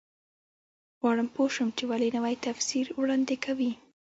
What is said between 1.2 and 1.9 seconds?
پوه شم چې